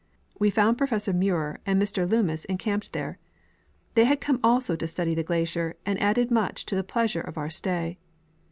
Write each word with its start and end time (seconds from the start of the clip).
We 0.39 0.49
found 0.49 0.79
Pro 0.79 0.87
fessor 0.87 1.13
Muir 1.13 1.59
and 1.63 1.79
Mr 1.79 2.09
Loomis 2.09 2.43
encamped 2.45 2.91
there. 2.91 3.19
They 3.93 4.05
had 4.05 4.19
come 4.19 4.39
also 4.43 4.75
to 4.77 4.87
study 4.87 5.13
the 5.13 5.21
glacier, 5.21 5.75
and 5.85 6.01
added 6.01 6.31
much 6.31 6.65
to 6.65 6.75
the 6.75 6.83
pleasure 6.83 7.21
of 7.21 7.37
our 7.37 7.51
stay. 7.51 7.99